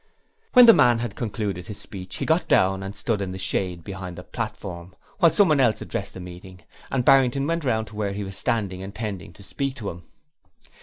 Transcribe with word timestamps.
When 0.53 0.65
the 0.65 0.73
man 0.73 0.97
had 0.97 1.15
concluded 1.15 1.67
his 1.67 1.77
speech 1.77 2.15
he 2.15 2.25
got 2.25 2.47
down 2.47 2.81
and 2.81 2.95
stood 2.95 3.21
in 3.21 3.31
the 3.33 3.37
shade 3.37 3.83
behind 3.83 4.15
the 4.15 4.23
platform, 4.23 4.95
while 5.19 5.31
someone 5.31 5.59
else 5.59 5.79
addressed 5.79 6.15
the 6.15 6.19
meeting, 6.19 6.61
and 6.89 7.05
Barrington 7.05 7.45
went 7.45 7.63
round 7.63 7.85
to 7.89 7.95
where 7.95 8.13
he 8.13 8.23
was 8.23 8.35
standing, 8.35 8.81
intending 8.81 9.31
to 9.33 9.43
speak 9.43 9.75
to 9.75 9.91
him. 9.91 10.01